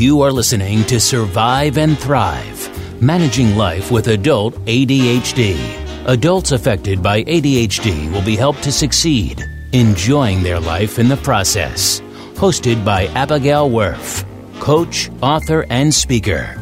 You 0.00 0.22
are 0.22 0.32
listening 0.32 0.84
to 0.84 0.98
Survive 0.98 1.76
and 1.76 1.98
Thrive 1.98 3.02
Managing 3.02 3.54
Life 3.54 3.90
with 3.90 4.08
Adult 4.08 4.54
ADHD. 4.64 5.58
Adults 6.06 6.52
affected 6.52 7.02
by 7.02 7.22
ADHD 7.24 8.10
will 8.10 8.24
be 8.24 8.34
helped 8.34 8.62
to 8.62 8.72
succeed, 8.72 9.44
enjoying 9.72 10.42
their 10.42 10.58
life 10.58 10.98
in 10.98 11.06
the 11.06 11.18
process. 11.18 12.00
Hosted 12.32 12.82
by 12.82 13.08
Abigail 13.08 13.68
Wurf, 13.68 14.24
coach, 14.58 15.10
author, 15.20 15.66
and 15.68 15.92
speaker. 15.92 16.56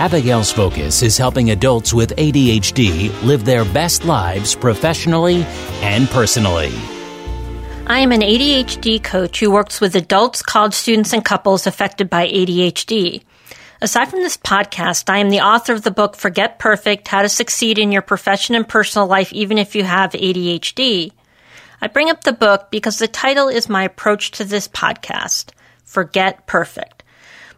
Abigail's 0.00 0.50
focus 0.50 1.04
is 1.04 1.16
helping 1.16 1.52
adults 1.52 1.94
with 1.94 2.16
ADHD 2.16 3.12
live 3.22 3.44
their 3.44 3.64
best 3.66 4.04
lives 4.04 4.56
professionally 4.56 5.44
and 5.82 6.08
personally. 6.08 6.72
I 7.90 7.98
am 7.98 8.12
an 8.12 8.20
ADHD 8.20 9.02
coach 9.02 9.40
who 9.40 9.50
works 9.50 9.80
with 9.80 9.96
adults, 9.96 10.42
college 10.42 10.74
students, 10.74 11.12
and 11.12 11.24
couples 11.24 11.66
affected 11.66 12.08
by 12.08 12.28
ADHD. 12.28 13.24
Aside 13.80 14.04
from 14.04 14.20
this 14.20 14.36
podcast, 14.36 15.10
I 15.10 15.18
am 15.18 15.28
the 15.28 15.40
author 15.40 15.72
of 15.72 15.82
the 15.82 15.90
book 15.90 16.14
Forget 16.14 16.60
Perfect 16.60 17.08
How 17.08 17.22
to 17.22 17.28
Succeed 17.28 17.80
in 17.80 17.90
Your 17.90 18.00
Profession 18.00 18.54
and 18.54 18.68
Personal 18.68 19.08
Life 19.08 19.32
Even 19.32 19.58
If 19.58 19.74
You 19.74 19.82
Have 19.82 20.12
ADHD. 20.12 21.10
I 21.82 21.88
bring 21.88 22.10
up 22.10 22.22
the 22.22 22.32
book 22.32 22.70
because 22.70 23.00
the 23.00 23.08
title 23.08 23.48
is 23.48 23.68
my 23.68 23.82
approach 23.82 24.30
to 24.32 24.44
this 24.44 24.68
podcast 24.68 25.50
Forget 25.82 26.46
Perfect. 26.46 26.99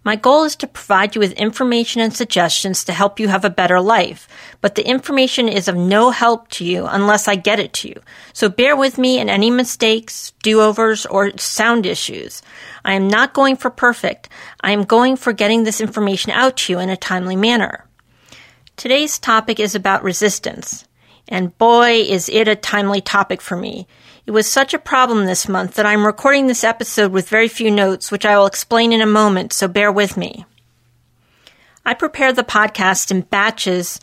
My 0.04 0.16
goal 0.16 0.42
is 0.42 0.56
to 0.56 0.66
provide 0.66 1.14
you 1.14 1.20
with 1.20 1.32
information 1.32 2.02
and 2.02 2.12
suggestions 2.12 2.84
to 2.84 2.92
help 2.92 3.20
you 3.20 3.28
have 3.28 3.44
a 3.44 3.50
better 3.50 3.80
life, 3.80 4.26
but 4.60 4.74
the 4.74 4.86
information 4.86 5.48
is 5.48 5.68
of 5.68 5.76
no 5.76 6.10
help 6.10 6.48
to 6.50 6.64
you 6.64 6.86
unless 6.86 7.28
I 7.28 7.36
get 7.36 7.60
it 7.60 7.72
to 7.74 7.88
you. 7.88 8.00
So 8.32 8.48
bear 8.48 8.74
with 8.74 8.98
me 8.98 9.20
in 9.20 9.28
any 9.28 9.50
mistakes, 9.50 10.32
do-overs, 10.42 11.06
or 11.06 11.36
sound 11.38 11.86
issues. 11.86 12.42
I 12.84 12.94
am 12.94 13.06
not 13.06 13.32
going 13.32 13.56
for 13.56 13.70
perfect. 13.70 14.28
I 14.60 14.72
am 14.72 14.82
going 14.82 15.16
for 15.16 15.32
getting 15.32 15.62
this 15.62 15.80
information 15.80 16.32
out 16.32 16.56
to 16.58 16.72
you 16.72 16.78
in 16.80 16.90
a 16.90 16.96
timely 16.96 17.36
manner. 17.36 17.86
Today's 18.76 19.20
topic 19.20 19.60
is 19.60 19.76
about 19.76 20.02
resistance. 20.02 20.84
And 21.28 21.56
boy, 21.58 22.00
is 22.00 22.28
it 22.28 22.48
a 22.48 22.56
timely 22.56 23.00
topic 23.00 23.40
for 23.40 23.56
me. 23.56 23.86
It 24.24 24.30
was 24.30 24.46
such 24.46 24.72
a 24.72 24.78
problem 24.78 25.26
this 25.26 25.48
month 25.48 25.74
that 25.74 25.86
I'm 25.86 26.06
recording 26.06 26.46
this 26.46 26.62
episode 26.62 27.10
with 27.10 27.28
very 27.28 27.48
few 27.48 27.72
notes, 27.72 28.12
which 28.12 28.24
I 28.24 28.38
will 28.38 28.46
explain 28.46 28.92
in 28.92 29.00
a 29.00 29.06
moment, 29.06 29.52
so 29.52 29.66
bear 29.66 29.90
with 29.90 30.16
me. 30.16 30.46
I 31.84 31.94
prepare 31.94 32.32
the 32.32 32.44
podcast 32.44 33.10
in 33.10 33.22
batches 33.22 34.00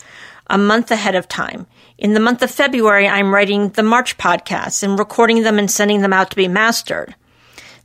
a 0.48 0.58
month 0.58 0.92
ahead 0.92 1.16
of 1.16 1.30
time. 1.30 1.67
In 1.98 2.14
the 2.14 2.20
month 2.20 2.42
of 2.42 2.52
February, 2.52 3.08
I'm 3.08 3.34
writing 3.34 3.70
the 3.70 3.84
March 3.84 4.17
podcasts 4.17 4.84
and 4.84 5.00
recording 5.00 5.44
them 5.44 5.58
and 5.58 5.72
sending 5.72 6.02
them 6.02 6.11
out 6.11 6.31
to 6.31 6.36
be 6.36 6.50
mastered. 6.50 7.16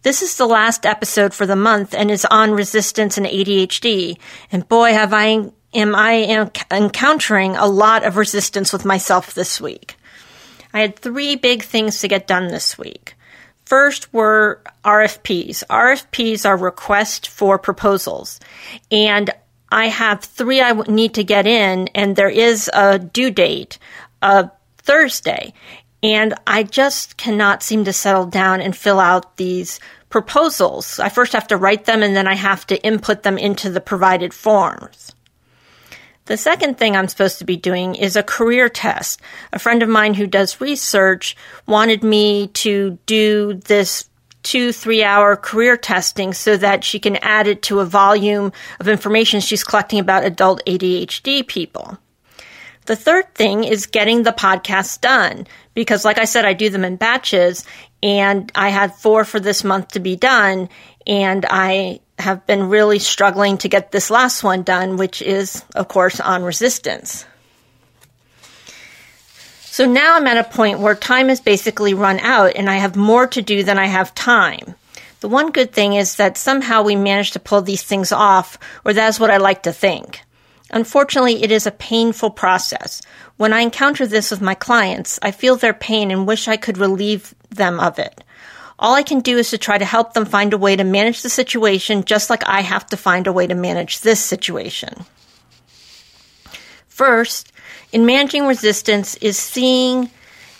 This 0.02 0.20
is 0.20 0.36
the 0.36 0.46
last 0.46 0.84
episode 0.84 1.32
for 1.32 1.46
the 1.46 1.54
month 1.54 1.94
and 1.94 2.10
is 2.10 2.24
on 2.24 2.50
resistance 2.50 3.16
and 3.16 3.26
ADHD. 3.26 4.19
And 4.50 4.69
boy, 4.69 4.92
have 4.92 5.12
I 5.12 5.52
am 5.72 5.94
I 5.94 6.50
encountering 6.72 7.56
a 7.56 7.66
lot 7.66 8.04
of 8.04 8.16
resistance 8.16 8.72
with 8.72 8.84
myself 8.84 9.34
this 9.34 9.60
week. 9.60 9.94
I 10.75 10.80
had 10.80 10.98
three 10.98 11.36
big 11.36 11.62
things 11.62 12.00
to 12.00 12.08
get 12.08 12.27
done 12.27 12.48
this 12.48 12.77
week. 12.77 13.14
First 13.64 14.12
were 14.12 14.61
RFPs. 14.84 15.62
RFPs 15.70 16.44
are 16.44 16.56
requests 16.56 17.28
for 17.28 17.58
proposals. 17.58 18.41
And 18.91 19.31
I 19.70 19.89
have 19.89 20.22
three 20.22 20.61
I 20.61 20.72
need 20.72 21.14
to 21.14 21.25
get 21.25 21.47
in, 21.47 21.89
and 21.94 22.14
there 22.14 22.28
is 22.28 22.70
a 22.75 22.98
due 22.98 23.31
date 23.31 23.78
of 24.20 24.50
Thursday. 24.78 25.55
And 26.03 26.34
I 26.47 26.64
just 26.64 27.16
cannot 27.16 27.62
seem 27.62 27.84
to 27.84 27.92
settle 27.92 28.27
down 28.27 28.61
and 28.61 28.77
fill 28.77 29.00
out 29.00 29.36
these 29.36 29.81
proposals. 30.11 31.00
I 31.00 31.09
first 31.09 31.33
have 31.33 31.48
to 31.48 31.56
write 31.56 31.86
them 31.86 32.03
and 32.03 32.14
then 32.14 32.28
I 32.28 32.34
have 32.34 32.66
to 32.66 32.81
input 32.84 33.22
them 33.22 33.38
into 33.38 33.70
the 33.70 33.81
provided 33.81 34.34
forms. 34.34 35.14
The 36.27 36.36
second 36.39 36.78
thing 36.78 36.97
I'm 36.97 37.08
supposed 37.08 37.39
to 37.39 37.44
be 37.44 37.56
doing 37.56 37.94
is 37.94 38.17
a 38.17 38.22
career 38.22 38.70
test. 38.70 39.21
A 39.53 39.59
friend 39.59 39.82
of 39.82 39.91
mine 39.91 40.15
who 40.15 40.26
does 40.26 40.60
research 40.60 41.37
wanted 41.66 42.03
me 42.03 42.48
to 42.48 42.98
do 43.04 43.54
this 43.54 44.09
two, 44.43 44.72
three 44.72 45.03
hour 45.03 45.37
career 45.37 45.76
testing 45.76 46.32
so 46.32 46.56
that 46.56 46.84
she 46.84 46.98
can 46.98 47.16
add 47.16 47.47
it 47.47 47.62
to 47.62 47.81
a 47.81 47.84
volume 47.84 48.53
of 48.81 48.88
information 48.88 49.41
she's 49.41 49.65
collecting 49.65 49.98
about 49.98 50.25
adult 50.25 50.62
ADHD 50.66 51.47
people. 51.47 51.98
The 52.87 52.97
third 52.97 53.34
thing 53.34 53.65
is 53.65 53.87
getting 53.87 54.22
the 54.22 54.32
podcast 54.32 55.00
done 55.00 55.47
because, 55.72 56.04
like 56.04 56.19
I 56.19 56.27
said, 56.27 56.44
I 56.44 56.53
do 56.53 56.69
them 56.69 56.84
in 56.84 56.97
batches 56.97 57.65
and 58.03 58.53
I 58.54 58.69
had 58.69 58.94
four 58.94 59.25
for 59.25 59.41
this 59.41 59.65
month 59.65 59.88
to 59.88 60.00
be 60.00 60.16
done 60.16 60.69
and 61.06 61.47
I 61.48 62.00
have 62.19 62.47
been 62.47 62.69
really 62.69 62.98
struggling 62.98 63.58
to 63.58 63.69
get 63.69 63.91
this 63.91 64.10
last 64.10 64.44
one 64.44 64.62
done, 64.62 64.97
which 64.97 65.20
is, 65.20 65.64
of 65.75 65.88
course, 65.88 66.20
on 66.20 66.42
resistance. 66.42 67.26
So 69.64 69.86
now 69.86 70.16
I'm 70.16 70.26
at 70.28 70.38
a 70.38 70.48
point 70.48 70.78
where 70.78 70.94
time 70.94 71.28
has 71.28 71.41
basically 71.41 71.94
run 71.94 72.20
out 72.20 72.53
and 72.54 72.70
I 72.70 72.76
have 72.76 72.94
more 72.94 73.26
to 73.26 73.42
do 73.42 73.64
than 73.64 73.78
I 73.78 73.86
have 73.86 74.14
time. 74.14 74.76
The 75.19 75.28
one 75.28 75.53
good 75.53 75.72
thing 75.72 75.94
is 75.94 76.16
that 76.16 76.36
somehow 76.36 76.82
we 76.82 76.97
managed 76.97 77.32
to 77.32 77.41
pull 77.41 77.62
these 77.62 77.82
things 77.82 78.12
off, 78.12 78.58
or 78.84 78.92
that's 78.92 79.19
what 79.19 79.30
I 79.30 79.38
like 79.38 79.62
to 79.64 79.72
think. 79.72 80.20
Unfortunately, 80.70 81.42
it 81.42 81.50
is 81.50 81.66
a 81.66 81.70
painful 81.70 82.30
process. 82.30 83.00
When 83.36 83.53
I 83.53 83.60
encounter 83.60 84.06
this 84.06 84.30
with 84.30 84.41
my 84.41 84.54
clients, 84.54 85.19
I 85.22 85.30
feel 85.30 85.56
their 85.56 85.74
pain 85.74 86.10
and 86.10 86.26
wish 86.26 86.47
I 86.47 86.56
could 86.56 86.78
relieve 86.78 87.34
them 87.50 87.80
of 87.80 87.98
it. 87.98 88.23
All 88.78 88.94
I 88.94 89.02
can 89.02 89.20
do 89.20 89.38
is 89.38 89.50
to 89.50 89.58
try 89.58 89.78
to 89.78 89.84
help 89.84 90.14
them 90.14 90.24
find 90.24 90.52
a 90.52 90.58
way 90.58 90.76
to 90.76 90.84
manage 90.84 91.22
the 91.22 91.28
situation 91.28 92.04
just 92.04 92.30
like 92.30 92.46
I 92.46 92.60
have 92.62 92.86
to 92.86 92.96
find 92.96 93.26
a 93.26 93.32
way 93.32 93.46
to 93.46 93.54
manage 93.54 94.00
this 94.00 94.20
situation. 94.20 95.04
First, 96.88 97.52
in 97.92 98.06
managing 98.06 98.46
resistance 98.46 99.16
is 99.16 99.36
seeing 99.38 100.10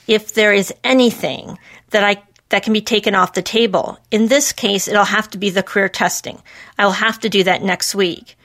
if 0.07 0.35
there 0.35 0.53
is 0.53 0.73
anything 0.83 1.59
that 1.91 2.05
I 2.05 2.23
that 2.51 2.63
can 2.63 2.73
be 2.73 2.81
taken 2.81 3.15
off 3.15 3.33
the 3.33 3.43
table. 3.43 3.99
In 4.11 4.29
this 4.29 4.53
case, 4.53 4.87
it'll 4.87 5.05
have 5.05 5.29
to 5.31 5.39
be 5.39 5.51
the 5.51 5.63
career 5.63 5.89
testing. 5.89 6.41
I'll 6.79 6.93
have 6.93 7.19
to 7.21 7.29
do 7.29 7.43
that 7.45 7.63
next 7.63 7.95
week. 7.95 8.37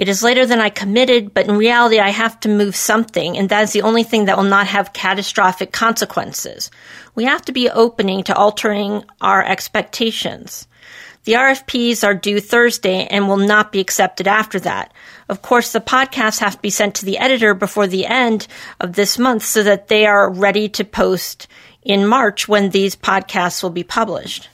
It 0.00 0.08
is 0.08 0.22
later 0.22 0.46
than 0.46 0.62
I 0.62 0.70
committed, 0.70 1.34
but 1.34 1.46
in 1.46 1.58
reality, 1.58 1.98
I 1.98 2.08
have 2.08 2.40
to 2.40 2.48
move 2.48 2.74
something, 2.74 3.36
and 3.36 3.50
that 3.50 3.64
is 3.64 3.72
the 3.72 3.82
only 3.82 4.02
thing 4.02 4.24
that 4.24 4.38
will 4.38 4.44
not 4.44 4.66
have 4.66 4.94
catastrophic 4.94 5.72
consequences. 5.72 6.70
We 7.14 7.24
have 7.24 7.42
to 7.42 7.52
be 7.52 7.68
opening 7.68 8.22
to 8.22 8.34
altering 8.34 9.04
our 9.20 9.44
expectations. 9.44 10.66
The 11.24 11.34
RFPs 11.34 12.02
are 12.02 12.14
due 12.14 12.40
Thursday 12.40 13.08
and 13.10 13.28
will 13.28 13.36
not 13.36 13.72
be 13.72 13.80
accepted 13.80 14.26
after 14.26 14.58
that. 14.60 14.94
Of 15.28 15.42
course, 15.42 15.72
the 15.72 15.82
podcasts 15.82 16.38
have 16.38 16.54
to 16.54 16.62
be 16.62 16.70
sent 16.70 16.94
to 16.94 17.04
the 17.04 17.18
editor 17.18 17.52
before 17.52 17.86
the 17.86 18.06
end 18.06 18.46
of 18.80 18.94
this 18.94 19.18
month 19.18 19.44
so 19.44 19.62
that 19.64 19.88
they 19.88 20.06
are 20.06 20.32
ready 20.32 20.70
to 20.70 20.84
post 20.84 21.46
in 21.82 22.06
March 22.06 22.48
when 22.48 22.70
these 22.70 22.96
podcasts 22.96 23.62
will 23.62 23.68
be 23.68 23.84
published. 23.84 24.48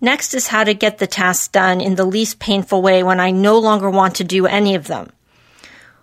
Next 0.00 0.34
is 0.34 0.48
how 0.48 0.64
to 0.64 0.74
get 0.74 0.98
the 0.98 1.06
tasks 1.06 1.48
done 1.48 1.80
in 1.80 1.94
the 1.94 2.04
least 2.04 2.38
painful 2.38 2.82
way 2.82 3.02
when 3.02 3.18
I 3.18 3.30
no 3.30 3.58
longer 3.58 3.88
want 3.88 4.16
to 4.16 4.24
do 4.24 4.46
any 4.46 4.74
of 4.74 4.86
them. 4.86 5.10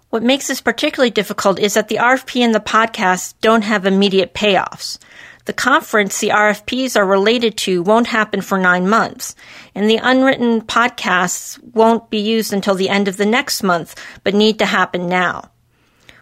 What 0.10 0.24
makes 0.24 0.48
this 0.48 0.62
particularly 0.62 1.12
difficult 1.12 1.60
is 1.60 1.76
that 1.76 1.88
the 1.88 1.98
RFP 1.98 2.42
and 2.42 2.54
the 2.54 2.60
podcast 2.60 3.36
don't 3.42 3.64
have 3.64 3.86
immediate 3.86 4.34
payoffs. 4.34 4.98
The 5.46 5.54
conference 5.54 6.20
the 6.20 6.30
RFPs 6.30 6.96
are 6.96 7.06
related 7.06 7.58
to 7.58 7.84
won't 7.84 8.08
happen 8.08 8.42
for 8.42 8.58
nine 8.58 8.88
months, 8.88 9.36
and 9.76 9.90
the 9.90 9.98
unwritten 9.98 10.62
podcasts 10.62 11.62
won't 11.74 12.10
be 12.10 12.20
used 12.20 12.54
until 12.54 12.76
the 12.76 12.90
end 12.90 13.08
of 13.08 13.18
the 13.18 13.26
next 13.26 13.62
month, 13.62 14.00
but 14.24 14.34
need 14.34 14.60
to 14.60 14.66
happen 14.66 15.08
now. 15.08 15.52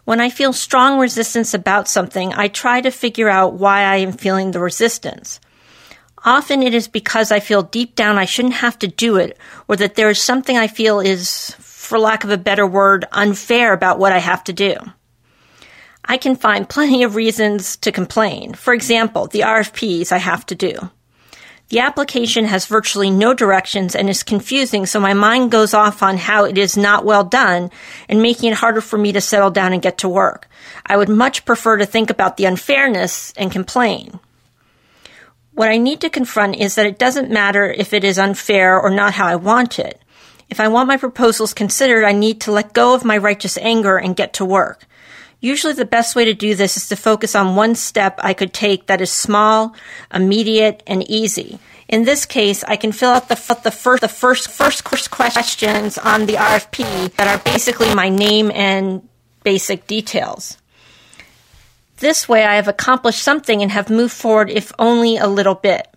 When 0.06 0.20
I 0.20 0.30
feel 0.30 0.54
strong 0.54 0.98
resistance 0.98 1.54
about 1.54 1.88
something, 1.88 2.34
I 2.34 2.48
try 2.48 2.82
to 2.82 2.90
figure 2.90 3.30
out 3.30 3.54
why 3.54 3.84
I 3.84 3.98
am 3.98 4.12
feeling 4.12 4.52
the 4.52 4.60
resistance. 4.60 5.40
Often 6.24 6.64
it 6.64 6.74
is 6.74 6.88
because 6.88 7.32
I 7.32 7.40
feel 7.40 7.64
deep 7.64 7.96
down 7.96 8.18
I 8.18 8.26
shouldn't 8.26 8.56
have 8.56 8.78
to 8.80 8.88
do 8.88 9.16
it, 9.18 9.38
or 9.68 9.76
that 9.78 9.96
there 9.96 10.10
is 10.10 10.22
something 10.22 10.56
I 10.56 10.68
feel 10.68 11.00
is, 11.00 11.56
for 11.60 11.98
lack 11.98 12.24
of 12.24 12.30
a 12.30 12.38
better 12.38 12.68
word, 12.68 13.06
unfair 13.12 13.74
about 13.74 13.98
what 13.98 14.12
I 14.12 14.20
have 14.20 14.44
to 14.46 14.54
do. 14.54 14.76
I 16.06 16.18
can 16.18 16.36
find 16.36 16.70
plenty 16.70 17.04
of 17.04 17.16
reasons 17.16 17.78
to 17.78 17.92
complain. 17.92 18.54
For 18.54 18.74
example, 18.74 19.28
the 19.28 19.42
RFPs 19.42 20.12
I 20.12 20.18
have 20.18 20.46
to 20.48 20.56
do. 20.56 20.92
The 21.70 21.80
application 21.80 22.46
has 22.46 22.66
virtually 22.66 23.10
no 23.10 23.34
directions 23.34 23.96
and 23.96 24.10
is 24.10 24.24
confusing, 24.24 24.86
so 24.86 25.00
my 25.00 25.14
mind 25.14 25.52
goes 25.52 25.74
off 25.74 26.04
on 26.04 26.18
how 26.18 26.44
it 26.44 26.58
is 26.58 26.76
not 26.76 27.06
well 27.06 27.24
done 27.24 27.72
and 28.10 28.22
making 28.22 28.52
it 28.52 28.58
harder 28.58 28.82
for 28.82 28.98
me 28.98 29.14
to 29.14 29.22
settle 29.22 29.52
down 29.52 29.72
and 29.72 29.82
get 29.82 30.00
to 30.00 30.10
work. 30.10 30.50
I 30.86 30.98
would 30.98 31.08
much 31.08 31.46
prefer 31.46 31.78
to 31.78 31.86
think 31.86 32.10
about 32.10 32.36
the 32.36 32.46
unfairness 32.46 33.34
and 33.38 33.52
complain. 33.52 34.20
What 35.54 35.70
I 35.70 35.78
need 35.78 36.02
to 36.02 36.10
confront 36.10 36.56
is 36.56 36.76
that 36.76 36.86
it 36.86 36.98
doesn't 36.98 37.30
matter 37.30 37.70
if 37.70 37.94
it 37.94 38.04
is 38.04 38.18
unfair 38.18 38.80
or 38.80 38.90
not 38.90 39.14
how 39.14 39.28
I 39.28 39.36
want 39.36 39.80
it. 39.80 40.02
If 40.50 40.60
I 40.60 40.68
want 40.68 40.88
my 40.88 40.98
proposals 40.98 41.54
considered, 41.54 42.04
I 42.04 42.12
need 42.12 42.42
to 42.42 42.52
let 42.52 42.74
go 42.74 42.94
of 42.94 43.06
my 43.06 43.18
righteous 43.18 43.58
anger 43.58 43.98
and 43.98 44.16
get 44.16 44.34
to 44.34 44.46
work. 44.46 44.86
Usually 45.40 45.74
the 45.74 45.86
best 45.86 46.16
way 46.16 46.26
to 46.26 46.34
do 46.34 46.56
this 46.56 46.78
is 46.78 46.88
to 46.90 46.96
focus 46.96 47.36
on 47.36 47.56
one 47.56 47.76
step 47.76 48.20
I 48.20 48.34
could 48.34 48.54
take 48.54 48.88
that 48.88 49.02
is 49.02 49.12
small, 49.12 49.76
immediate, 50.14 50.84
and 50.86 51.10
easy. 51.10 51.58
In 51.88 52.04
this 52.04 52.26
case, 52.26 52.64
I 52.64 52.76
can 52.76 52.92
fill 52.92 53.10
out 53.10 53.28
the, 53.28 53.36
the 53.64 53.72
first 53.72 54.02
the 54.02 54.08
first 54.08 54.50
first 54.50 54.84
questions 54.84 55.98
on 55.98 56.28
the 56.28 56.36
RFP 56.36 57.16
that 57.16 57.28
are 57.28 57.44
basically 57.44 57.94
my 57.94 58.08
name 58.08 58.52
and 58.52 59.08
basic 59.44 59.88
details. 59.88 60.58
This 62.02 62.28
way, 62.28 62.44
I 62.44 62.56
have 62.56 62.68
accomplished 62.68 63.22
something 63.22 63.62
and 63.62 63.72
have 63.72 63.92
moved 63.92 64.14
forward, 64.14 64.50
if 64.50 64.72
only 64.80 65.18
a 65.18 65.28
little 65.28 65.54
bit. 65.54 65.88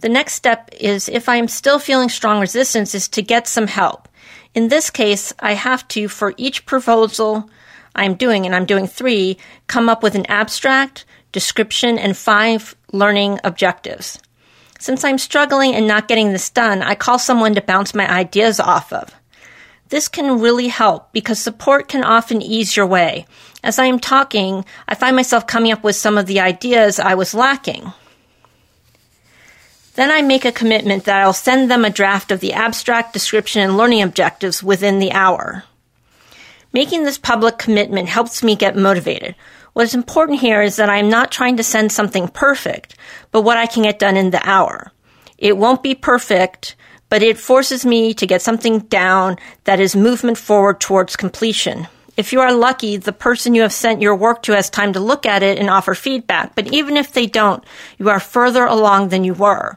The 0.00 0.08
next 0.08 0.34
step 0.34 0.70
is, 0.72 1.08
if 1.08 1.28
I 1.28 1.36
am 1.36 1.46
still 1.46 1.78
feeling 1.78 2.08
strong 2.08 2.40
resistance, 2.40 2.96
is 2.96 3.06
to 3.10 3.22
get 3.22 3.46
some 3.46 3.68
help. 3.68 4.08
In 4.54 4.66
this 4.66 4.90
case, 4.90 5.32
I 5.38 5.52
have 5.52 5.86
to, 5.88 6.08
for 6.08 6.34
each 6.36 6.66
proposal 6.66 7.48
I'm 7.94 8.14
doing, 8.14 8.44
and 8.44 8.56
I'm 8.56 8.66
doing 8.66 8.88
three, 8.88 9.38
come 9.68 9.88
up 9.88 10.02
with 10.02 10.16
an 10.16 10.26
abstract, 10.26 11.04
description, 11.30 11.96
and 11.96 12.16
five 12.16 12.74
learning 12.92 13.38
objectives. 13.44 14.18
Since 14.80 15.04
I'm 15.04 15.16
struggling 15.16 15.76
and 15.76 15.86
not 15.86 16.08
getting 16.08 16.32
this 16.32 16.50
done, 16.50 16.82
I 16.82 16.96
call 16.96 17.20
someone 17.20 17.54
to 17.54 17.62
bounce 17.62 17.94
my 17.94 18.10
ideas 18.10 18.58
off 18.58 18.92
of. 18.92 19.14
This 19.88 20.08
can 20.08 20.40
really 20.40 20.68
help 20.68 21.12
because 21.12 21.38
support 21.38 21.88
can 21.88 22.02
often 22.02 22.42
ease 22.42 22.76
your 22.76 22.86
way. 22.86 23.26
As 23.62 23.78
I 23.78 23.86
am 23.86 24.00
talking, 24.00 24.64
I 24.88 24.94
find 24.94 25.14
myself 25.14 25.46
coming 25.46 25.72
up 25.72 25.84
with 25.84 25.96
some 25.96 26.18
of 26.18 26.26
the 26.26 26.40
ideas 26.40 26.98
I 26.98 27.14
was 27.14 27.34
lacking. 27.34 27.92
Then 29.94 30.10
I 30.10 30.22
make 30.22 30.44
a 30.44 30.52
commitment 30.52 31.04
that 31.04 31.22
I'll 31.22 31.32
send 31.32 31.70
them 31.70 31.84
a 31.84 31.90
draft 31.90 32.30
of 32.30 32.40
the 32.40 32.52
abstract 32.52 33.12
description 33.12 33.62
and 33.62 33.76
learning 33.76 34.02
objectives 34.02 34.62
within 34.62 34.98
the 34.98 35.12
hour. 35.12 35.64
Making 36.72 37.04
this 37.04 37.16
public 37.16 37.56
commitment 37.56 38.08
helps 38.08 38.42
me 38.42 38.56
get 38.56 38.76
motivated. 38.76 39.34
What 39.72 39.84
is 39.84 39.94
important 39.94 40.40
here 40.40 40.62
is 40.62 40.76
that 40.76 40.90
I'm 40.90 41.08
not 41.08 41.30
trying 41.30 41.56
to 41.56 41.62
send 41.62 41.92
something 41.92 42.28
perfect, 42.28 42.96
but 43.30 43.42
what 43.42 43.56
I 43.56 43.66
can 43.66 43.84
get 43.84 43.98
done 43.98 44.16
in 44.16 44.30
the 44.30 44.46
hour. 44.46 44.92
It 45.38 45.56
won't 45.56 45.82
be 45.82 45.94
perfect, 45.94 46.76
but 47.08 47.22
it 47.22 47.38
forces 47.38 47.86
me 47.86 48.14
to 48.14 48.26
get 48.26 48.42
something 48.42 48.80
down 48.80 49.36
that 49.64 49.80
is 49.80 49.94
movement 49.94 50.38
forward 50.38 50.80
towards 50.80 51.16
completion. 51.16 51.86
If 52.16 52.32
you 52.32 52.40
are 52.40 52.52
lucky, 52.52 52.96
the 52.96 53.12
person 53.12 53.54
you 53.54 53.62
have 53.62 53.72
sent 53.72 54.00
your 54.00 54.16
work 54.16 54.42
to 54.44 54.52
has 54.52 54.70
time 54.70 54.94
to 54.94 55.00
look 55.00 55.26
at 55.26 55.42
it 55.42 55.58
and 55.58 55.68
offer 55.68 55.94
feedback, 55.94 56.54
but 56.54 56.72
even 56.72 56.96
if 56.96 57.12
they 57.12 57.26
don't, 57.26 57.62
you 57.98 58.08
are 58.08 58.20
further 58.20 58.64
along 58.64 59.08
than 59.08 59.24
you 59.24 59.34
were. 59.34 59.76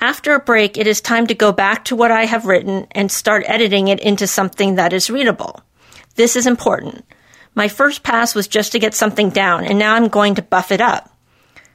After 0.00 0.34
a 0.34 0.40
break, 0.40 0.76
it 0.76 0.88
is 0.88 1.00
time 1.00 1.28
to 1.28 1.34
go 1.34 1.52
back 1.52 1.84
to 1.84 1.96
what 1.96 2.10
I 2.10 2.24
have 2.24 2.46
written 2.46 2.88
and 2.90 3.10
start 3.10 3.44
editing 3.46 3.88
it 3.88 4.00
into 4.00 4.26
something 4.26 4.74
that 4.74 4.92
is 4.92 5.08
readable. 5.08 5.60
This 6.16 6.34
is 6.34 6.46
important. 6.46 7.04
My 7.54 7.68
first 7.68 8.02
pass 8.02 8.34
was 8.34 8.48
just 8.48 8.72
to 8.72 8.80
get 8.80 8.94
something 8.94 9.30
down, 9.30 9.64
and 9.64 9.78
now 9.78 9.94
I'm 9.94 10.08
going 10.08 10.34
to 10.34 10.42
buff 10.42 10.72
it 10.72 10.80
up. 10.80 11.10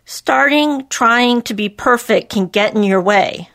Starting 0.03 0.85
trying 0.89 1.41
to 1.43 1.53
be 1.53 1.69
perfect 1.69 2.31
can 2.31 2.47
get 2.47 2.75
in 2.75 2.83
your 2.83 3.01
way. 3.01 3.49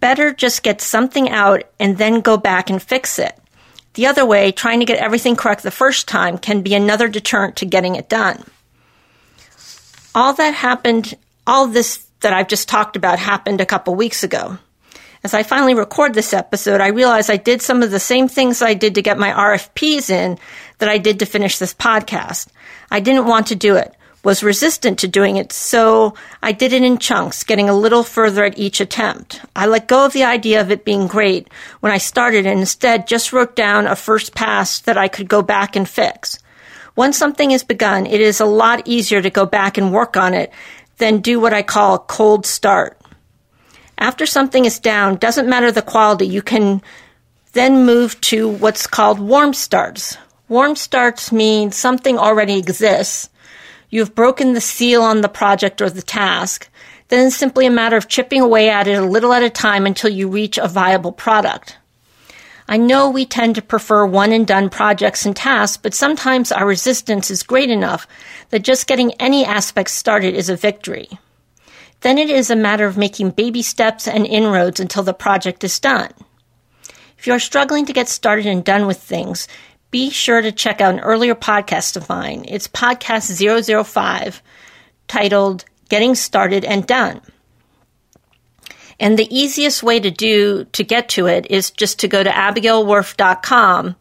Better 0.00 0.32
just 0.32 0.62
get 0.62 0.80
something 0.80 1.28
out 1.28 1.62
and 1.78 1.98
then 1.98 2.20
go 2.20 2.36
back 2.36 2.70
and 2.70 2.82
fix 2.82 3.18
it. 3.18 3.38
The 3.94 4.06
other 4.06 4.24
way, 4.24 4.52
trying 4.52 4.80
to 4.80 4.86
get 4.86 4.98
everything 4.98 5.36
correct 5.36 5.62
the 5.62 5.70
first 5.70 6.08
time, 6.08 6.38
can 6.38 6.62
be 6.62 6.74
another 6.74 7.08
deterrent 7.08 7.56
to 7.56 7.66
getting 7.66 7.96
it 7.96 8.08
done. 8.08 8.44
All 10.14 10.32
that 10.34 10.54
happened, 10.54 11.16
all 11.46 11.66
this 11.66 12.06
that 12.20 12.32
I've 12.32 12.48
just 12.48 12.68
talked 12.68 12.96
about 12.96 13.18
happened 13.18 13.60
a 13.60 13.66
couple 13.66 13.94
weeks 13.94 14.22
ago. 14.22 14.58
As 15.22 15.34
I 15.34 15.42
finally 15.42 15.74
record 15.74 16.14
this 16.14 16.32
episode, 16.32 16.80
I 16.80 16.88
realize 16.88 17.28
I 17.28 17.36
did 17.36 17.60
some 17.60 17.82
of 17.82 17.90
the 17.90 18.00
same 18.00 18.26
things 18.26 18.62
I 18.62 18.74
did 18.74 18.94
to 18.94 19.02
get 19.02 19.18
my 19.18 19.32
RFPs 19.32 20.08
in 20.08 20.38
that 20.78 20.88
I 20.88 20.98
did 20.98 21.18
to 21.18 21.26
finish 21.26 21.58
this 21.58 21.74
podcast. 21.74 22.48
I 22.90 23.00
didn't 23.00 23.26
want 23.26 23.48
to 23.48 23.54
do 23.54 23.76
it, 23.76 23.94
was 24.22 24.42
resistant 24.42 24.98
to 24.98 25.08
doing 25.08 25.36
it, 25.36 25.52
so 25.52 26.14
I 26.42 26.52
did 26.52 26.72
it 26.72 26.82
in 26.82 26.98
chunks, 26.98 27.44
getting 27.44 27.68
a 27.68 27.76
little 27.76 28.02
further 28.02 28.44
at 28.44 28.58
each 28.58 28.80
attempt. 28.80 29.40
I 29.56 29.66
let 29.66 29.88
go 29.88 30.04
of 30.04 30.12
the 30.12 30.24
idea 30.24 30.60
of 30.60 30.70
it 30.70 30.84
being 30.84 31.06
great 31.06 31.48
when 31.80 31.92
I 31.92 31.98
started 31.98 32.46
and 32.46 32.60
instead 32.60 33.06
just 33.06 33.32
wrote 33.32 33.56
down 33.56 33.86
a 33.86 33.96
first 33.96 34.34
pass 34.34 34.80
that 34.80 34.98
I 34.98 35.08
could 35.08 35.28
go 35.28 35.40
back 35.40 35.74
and 35.74 35.88
fix. 35.88 36.38
Once 36.96 37.16
something 37.16 37.50
is 37.50 37.64
begun, 37.64 38.04
it 38.04 38.20
is 38.20 38.40
a 38.40 38.44
lot 38.44 38.86
easier 38.86 39.22
to 39.22 39.30
go 39.30 39.46
back 39.46 39.78
and 39.78 39.92
work 39.92 40.16
on 40.16 40.34
it 40.34 40.52
than 40.98 41.20
do 41.20 41.40
what 41.40 41.54
I 41.54 41.62
call 41.62 41.94
a 41.94 41.98
cold 41.98 42.44
start. 42.44 43.00
After 43.96 44.26
something 44.26 44.64
is 44.64 44.78
down, 44.78 45.16
doesn't 45.16 45.48
matter 45.48 45.72
the 45.72 45.82
quality, 45.82 46.26
you 46.26 46.42
can 46.42 46.82
then 47.52 47.84
move 47.86 48.20
to 48.22 48.48
what's 48.48 48.86
called 48.86 49.18
warm 49.18 49.54
starts. 49.54 50.16
Warm 50.48 50.76
starts 50.76 51.32
mean 51.32 51.72
something 51.72 52.18
already 52.18 52.58
exists. 52.58 53.30
You've 53.90 54.14
broken 54.14 54.54
the 54.54 54.60
seal 54.60 55.02
on 55.02 55.20
the 55.20 55.28
project 55.28 55.82
or 55.82 55.90
the 55.90 56.02
task. 56.02 56.68
Then 57.08 57.26
it's 57.26 57.36
simply 57.36 57.66
a 57.66 57.70
matter 57.70 57.96
of 57.96 58.08
chipping 58.08 58.40
away 58.40 58.70
at 58.70 58.86
it 58.86 58.94
a 58.94 59.04
little 59.04 59.32
at 59.32 59.42
a 59.42 59.50
time 59.50 59.84
until 59.84 60.10
you 60.10 60.28
reach 60.28 60.58
a 60.58 60.68
viable 60.68 61.12
product. 61.12 61.76
I 62.68 62.76
know 62.76 63.10
we 63.10 63.26
tend 63.26 63.56
to 63.56 63.62
prefer 63.62 64.06
one 64.06 64.30
and 64.30 64.46
done 64.46 64.70
projects 64.70 65.26
and 65.26 65.34
tasks, 65.34 65.76
but 65.76 65.92
sometimes 65.92 66.52
our 66.52 66.64
resistance 66.64 67.28
is 67.28 67.42
great 67.42 67.68
enough 67.68 68.06
that 68.50 68.62
just 68.62 68.86
getting 68.86 69.12
any 69.14 69.44
aspect 69.44 69.90
started 69.90 70.36
is 70.36 70.48
a 70.48 70.54
victory. 70.54 71.08
Then 72.02 72.16
it 72.16 72.30
is 72.30 72.48
a 72.48 72.54
matter 72.54 72.86
of 72.86 72.96
making 72.96 73.32
baby 73.32 73.62
steps 73.62 74.06
and 74.06 74.24
inroads 74.24 74.78
until 74.78 75.02
the 75.02 75.12
project 75.12 75.64
is 75.64 75.80
done. 75.80 76.12
If 77.18 77.26
you 77.26 77.32
are 77.32 77.40
struggling 77.40 77.86
to 77.86 77.92
get 77.92 78.08
started 78.08 78.46
and 78.46 78.64
done 78.64 78.86
with 78.86 79.02
things, 79.02 79.48
be 79.90 80.10
sure 80.10 80.40
to 80.40 80.52
check 80.52 80.80
out 80.80 80.94
an 80.94 81.00
earlier 81.00 81.34
podcast 81.34 81.96
of 81.96 82.08
mine. 82.08 82.44
It's 82.48 82.68
podcast 82.68 83.84
005 83.84 84.42
titled 85.08 85.64
Getting 85.88 86.14
Started 86.14 86.64
and 86.64 86.86
Done. 86.86 87.20
And 89.00 89.18
the 89.18 89.34
easiest 89.34 89.82
way 89.82 89.98
to 89.98 90.10
do 90.10 90.64
to 90.72 90.84
get 90.84 91.08
to 91.10 91.26
it 91.26 91.50
is 91.50 91.70
just 91.70 92.00
to 92.00 92.08
go 92.08 92.22
to 92.22 92.30
abigailwurf.com 92.30 93.96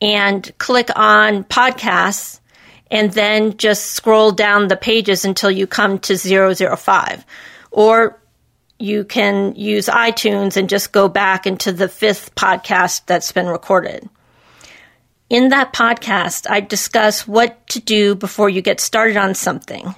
and 0.00 0.58
click 0.58 0.88
on 0.96 1.44
podcasts 1.44 2.40
and 2.90 3.12
then 3.12 3.56
just 3.58 3.92
scroll 3.92 4.32
down 4.32 4.68
the 4.68 4.76
pages 4.76 5.24
until 5.24 5.50
you 5.50 5.66
come 5.66 5.98
to 5.98 6.16
005. 6.16 7.24
Or 7.70 8.18
you 8.78 9.04
can 9.04 9.54
use 9.56 9.86
iTunes 9.86 10.56
and 10.56 10.70
just 10.70 10.92
go 10.92 11.08
back 11.08 11.46
into 11.46 11.70
the 11.70 11.88
fifth 11.88 12.34
podcast 12.34 13.02
that's 13.06 13.32
been 13.32 13.48
recorded. 13.48 14.08
In 15.30 15.50
that 15.50 15.74
podcast, 15.74 16.46
I 16.48 16.60
discuss 16.60 17.28
what 17.28 17.66
to 17.68 17.80
do 17.80 18.14
before 18.14 18.48
you 18.48 18.62
get 18.62 18.80
started 18.80 19.18
on 19.18 19.34
something, 19.34 19.94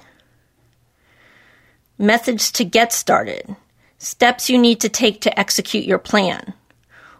methods 1.97 2.51
to 2.53 2.65
get 2.65 2.91
started, 2.91 3.55
steps 3.97 4.49
you 4.49 4.57
need 4.57 4.81
to 4.81 4.89
take 4.89 5.21
to 5.21 5.39
execute 5.39 5.85
your 5.85 5.99
plan, 5.99 6.53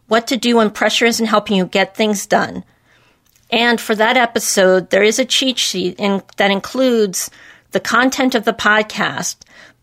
what 0.07 0.27
to 0.27 0.35
do 0.35 0.57
when 0.57 0.71
pressure 0.71 1.05
isn't 1.05 1.27
helping 1.27 1.55
you 1.55 1.65
get 1.65 1.95
things 1.95 2.25
done. 2.27 2.65
And 3.49 3.79
for 3.79 3.95
that 3.95 4.17
episode, 4.17 4.89
there 4.89 5.03
is 5.03 5.17
a 5.17 5.25
cheat 5.25 5.57
sheet 5.57 5.95
in, 5.97 6.21
that 6.35 6.51
includes 6.51 7.29
the 7.71 7.79
content 7.79 8.35
of 8.35 8.43
the 8.43 8.53
podcast 8.53 9.37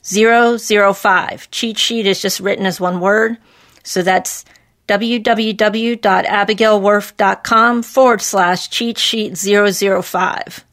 005. 0.04 1.52
Cheat 1.52 1.78
sheet 1.78 2.08
is 2.08 2.20
just 2.22 2.40
written 2.40 2.66
as 2.66 2.80
one 2.80 3.00
word. 3.00 3.38
So 3.84 4.02
that's 4.02 4.46
www.abigailwurf.com 4.88 7.84
forward 7.84 8.22
slash 8.22 8.70
cheat 8.70 8.98
sheet 8.98 9.38
005. 9.38 10.66